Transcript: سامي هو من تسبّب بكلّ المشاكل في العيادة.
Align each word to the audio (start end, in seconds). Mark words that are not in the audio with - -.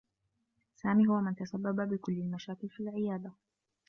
سامي 0.75 1.07
هو 1.07 1.21
من 1.21 1.35
تسبّب 1.35 1.93
بكلّ 1.93 2.13
المشاكل 2.13 2.69
في 2.69 2.79
العيادة. 2.79 3.31